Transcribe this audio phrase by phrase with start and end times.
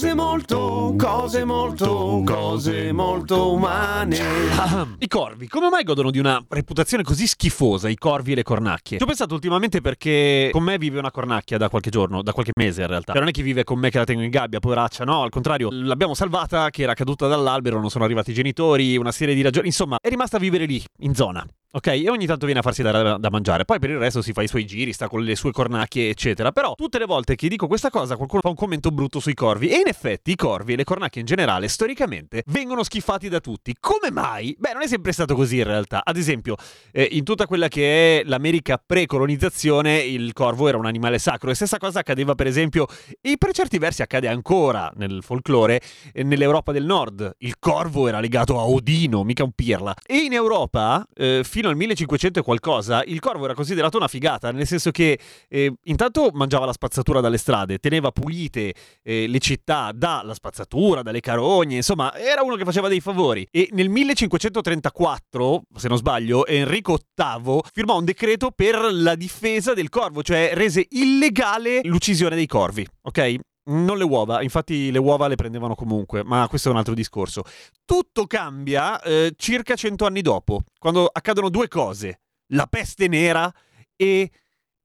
[0.00, 4.16] Cose molto, cose molto, cose molto umane.
[4.98, 8.96] I corvi, come mai godono di una reputazione così schifosa, i corvi e le cornacchie?
[8.96, 12.52] Ci ho pensato ultimamente perché con me vive una cornacchia da qualche giorno, da qualche
[12.58, 13.12] mese in realtà.
[13.12, 15.28] Cioè non è che vive con me che la tengo in gabbia, poveraccia, no, al
[15.28, 19.42] contrario, l'abbiamo salvata che era caduta dall'albero, non sono arrivati i genitori, una serie di
[19.42, 21.46] ragioni, insomma, è rimasta a vivere lì, in zona.
[21.72, 23.64] Ok, e ogni tanto viene a farsi dare da mangiare.
[23.64, 26.50] Poi per il resto si fa i suoi giri, sta con le sue cornacchie, eccetera.
[26.50, 29.68] Però tutte le volte che dico questa cosa, qualcuno fa un commento brutto sui corvi.
[29.68, 33.76] E in effetti i corvi e le cornacchie in generale, storicamente, vengono schifati da tutti.
[33.78, 34.56] Come mai?
[34.58, 36.00] Beh, non è sempre stato così in realtà.
[36.02, 36.56] Ad esempio,
[36.90, 41.50] eh, in tutta quella che è l'America pre-colonizzazione, il corvo era un animale sacro.
[41.50, 42.88] E stessa cosa accadeva, per esempio,
[43.20, 45.80] e per certi versi accade ancora nel folklore,
[46.12, 47.36] eh, nell'Europa del Nord.
[47.38, 49.94] Il corvo era legato a Odino, mica un pirla.
[50.04, 54.50] E in Europa, eh, fino al 1500 e qualcosa, il corvo era considerato una figata,
[54.50, 58.72] nel senso che eh, intanto mangiava la spazzatura dalle strade, teneva pulite
[59.02, 63.46] eh, le città dalla spazzatura, dalle carogne, insomma, era uno che faceva dei favori.
[63.50, 69.90] E nel 1534, se non sbaglio, Enrico VIII firmò un decreto per la difesa del
[69.90, 73.38] corvo, cioè rese illegale l'uccisione dei corvi, ok?
[73.70, 77.42] Non le uova, infatti le uova le prendevano comunque, ma questo è un altro discorso.
[77.84, 83.52] Tutto cambia eh, circa cento anni dopo, quando accadono due cose, la peste nera
[83.94, 84.30] e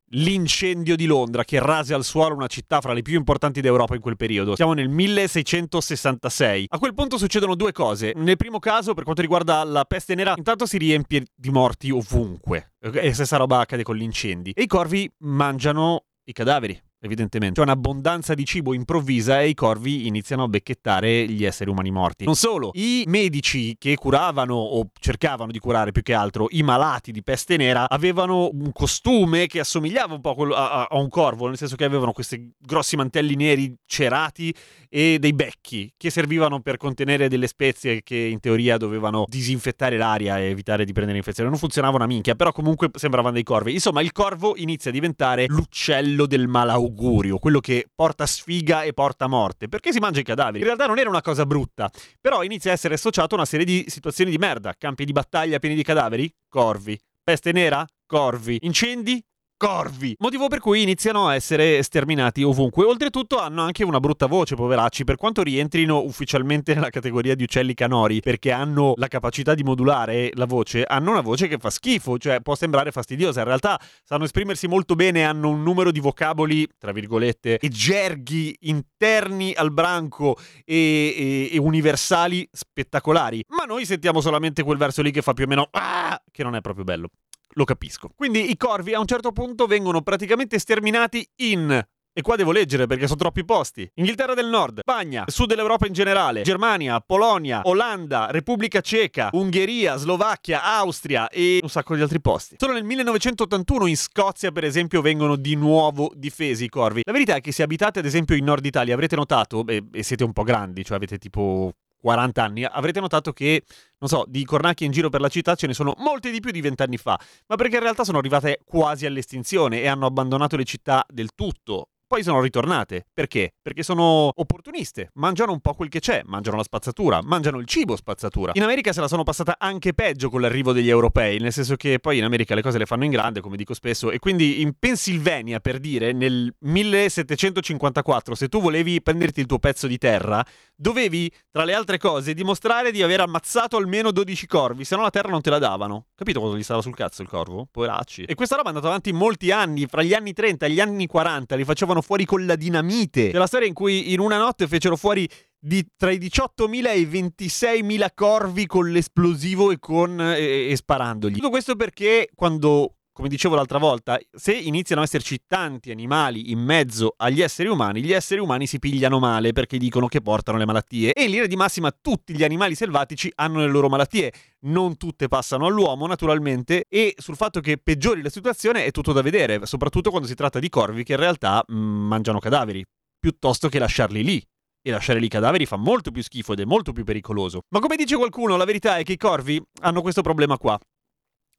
[0.10, 4.02] l'incendio di Londra che rase al suolo una città fra le più importanti d'Europa in
[4.02, 4.56] quel periodo.
[4.56, 6.68] Siamo nel 1666.
[6.70, 8.14] A quel punto succedono due cose.
[8.16, 12.74] Nel primo caso, per quanto riguarda la peste nera, intanto si riempie di morti ovunque.
[12.80, 14.52] E stessa roba accade con gli incendi.
[14.52, 17.60] E i corvi mangiano i cadaveri evidentemente.
[17.60, 22.26] C'è un'abbondanza di cibo improvvisa e i corvi iniziano a becchettare gli esseri umani morti.
[22.26, 27.12] Non solo, i medici che curavano o cercavano di curare più che altro i malati
[27.12, 31.76] di peste nera avevano un costume che assomigliava un po' a, un corvo, nel senso
[31.76, 34.54] che avevano questi grossi mantelli neri cerati
[34.90, 40.40] e dei becchi che servivano per contenere delle spezie che in teoria dovevano disinfettare l'aria
[40.40, 41.50] e evitare di prendere infezioni.
[41.50, 43.74] Non funzionava una minchia, però comunque sembravano dei corvi.
[43.74, 49.28] Insomma, il corvo inizia a diventare l'uccello del malaugurio, quello che porta sfiga e porta
[49.28, 50.60] morte, perché si mangia i cadaveri.
[50.60, 51.90] In realtà non era una cosa brutta,
[52.20, 54.74] però inizia a essere associato a una serie di situazioni di merda.
[54.78, 56.34] Campi di battaglia pieni di cadaveri?
[56.48, 57.00] Corvi.
[57.24, 57.86] Peste nera?
[58.06, 58.60] Corvi.
[58.62, 59.24] Incendi?
[59.58, 60.16] Corvi.
[60.20, 62.86] Motivo per cui iniziano a essere sterminati ovunque.
[62.86, 67.74] Oltretutto hanno anche una brutta voce, poveracci, per quanto rientrino ufficialmente nella categoria di uccelli
[67.74, 72.18] canori, perché hanno la capacità di modulare la voce, hanno una voce che fa schifo,
[72.18, 73.40] cioè può sembrare fastidiosa.
[73.40, 78.56] In realtà sanno esprimersi molto bene, hanno un numero di vocaboli, tra virgolette, e gerghi
[78.62, 83.44] interni al branco e, e, e universali spettacolari.
[83.50, 86.56] Ma noi sentiamo solamente quel verso lì che fa più o meno ah, che non
[86.56, 87.10] è proprio bello
[87.54, 88.10] lo capisco.
[88.16, 91.86] Quindi i corvi a un certo punto vengono praticamente sterminati in
[92.18, 93.92] e qua devo leggere perché sono troppi posti.
[93.96, 100.64] Inghilterra del Nord, Spagna, Sud dell'Europa in generale, Germania, Polonia, Olanda, Repubblica Ceca, Ungheria, Slovacchia,
[100.64, 102.56] Austria e un sacco di altri posti.
[102.58, 107.02] Solo nel 1981 in Scozia, per esempio, vengono di nuovo difesi i corvi.
[107.04, 110.02] La verità è che se abitate ad esempio in Nord Italia avrete notato, e, e
[110.02, 111.74] siete un po' grandi, cioè avete tipo
[112.06, 113.64] 40 anni, avrete notato che,
[113.98, 116.52] non so, di cornacchie in giro per la città ce ne sono molte di più
[116.52, 120.66] di vent'anni fa, ma perché in realtà sono arrivate quasi all'estinzione e hanno abbandonato le
[120.66, 123.08] città del tutto poi sono ritornate.
[123.14, 123.54] Perché?
[123.62, 127.96] Perché sono opportuniste, mangiano un po' quel che c'è, mangiano la spazzatura, mangiano il cibo
[127.96, 128.52] spazzatura.
[128.56, 132.00] In America se la sono passata anche peggio con l'arrivo degli europei, nel senso che
[132.00, 134.74] poi in America le cose le fanno in grande, come dico spesso, e quindi in
[134.78, 140.46] Pennsylvania, per dire, nel 1754, se tu volevi prenderti il tuo pezzo di terra,
[140.76, 145.10] dovevi, tra le altre cose, dimostrare di aver ammazzato almeno 12 corvi, se no la
[145.10, 146.08] terra non te la davano.
[146.16, 147.68] Capito quando gli stava sul cazzo il corvo?
[147.70, 148.24] Poveracci.
[148.24, 151.08] E questa roba è andata avanti molti anni, fra gli anni 30 e gli anni
[151.08, 153.32] 40, li facevano fuori con la dinamite.
[153.32, 155.28] C'è la storia in cui in una notte fecero fuori
[155.60, 161.34] di tra i 18.000 e i 26.000 corvi con l'esplosivo e, con, e, e sparandogli.
[161.34, 166.60] Tutto questo perché quando come dicevo l'altra volta, se iniziano ad esserci tanti animali in
[166.60, 170.66] mezzo agli esseri umani, gli esseri umani si pigliano male perché dicono che portano le
[170.66, 171.14] malattie.
[171.14, 174.34] E in linea di massima tutti gli animali selvatici hanno le loro malattie.
[174.66, 179.22] Non tutte passano all'uomo, naturalmente, e sul fatto che peggiori la situazione è tutto da
[179.22, 182.84] vedere, soprattutto quando si tratta di corvi che in realtà mh, mm, mangiano cadaveri,
[183.18, 184.46] piuttosto che lasciarli lì
[184.84, 187.62] E lasciare lì i cadaveri fa molto più schifo ed è molto più pericoloso.
[187.70, 190.78] Ma come dice qualcuno, la verità è che i corvi hanno questo problema qua.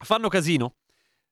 [0.04, 0.74] Fanno casino,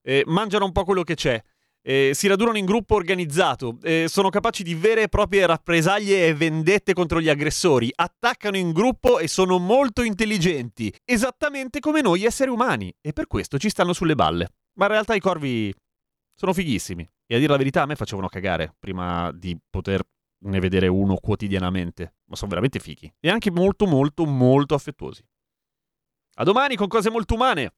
[0.05, 1.43] eh, mangiano un po' quello che c'è,
[1.87, 6.35] eh, si radunano in gruppo organizzato, eh, sono capaci di vere e proprie rappresaglie e
[6.35, 12.51] vendette contro gli aggressori, attaccano in gruppo e sono molto intelligenti, esattamente come noi esseri
[12.51, 14.49] umani, e per questo ci stanno sulle balle.
[14.77, 15.73] Ma in realtà i corvi
[16.35, 17.09] sono fighissimi.
[17.27, 20.05] E a dire la verità, a me facevano cagare prima di poterne
[20.61, 22.17] vedere uno quotidianamente.
[22.27, 23.11] Ma sono veramente fighi.
[23.21, 25.25] E anche molto, molto, molto affettuosi.
[26.37, 27.73] A domani con cose molto umane.